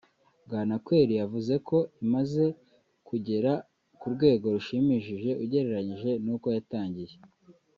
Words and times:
Bwanakweli 0.45 1.13
yavuze 1.21 1.53
ko 1.67 1.77
imaze 2.03 2.43
kugera 3.07 3.51
ku 3.99 4.05
rwego 4.13 4.45
rushimishije 4.55 5.29
ugereranyije 5.43 6.11
n’uko 6.23 6.47
yatangiye 6.55 7.15